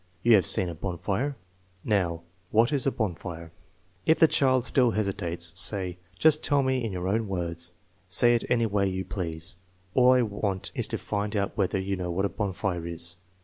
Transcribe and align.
You 0.23 0.33
have 0.33 0.47
seen 0.47 0.67
a 0.67 0.73
bonfire. 0.73 1.35
Now, 1.85 2.23
what 2.49 2.71
is 2.71 2.87
a 2.87 2.91
bonfire?" 2.91 3.51
If 4.11 4.17
the 4.17 4.27
child 4.27 4.65
still 4.65 4.89
hesitates, 4.89 5.53
say:" 5.61 5.99
Just 6.17 6.41
tell 6.41 6.63
me 6.63 6.83
in 6.83 6.91
your 6.91 7.07
own 7.07 7.27
words; 7.27 7.73
say 8.07 8.33
it 8.33 8.43
any 8.49 8.65
way 8.65 8.87
you 8.87 9.05
please. 9.05 9.57
All 9.93 10.11
I 10.13 10.23
want 10.23 10.71
is 10.73 10.87
to 10.87 10.97
find 10.97 11.35
out 11.35 11.55
whether 11.55 11.77
you 11.79 11.95
know 11.95 12.09
what 12.09 12.25
a 12.25 12.29
bonfire 12.29 12.87
is." 12.87 13.17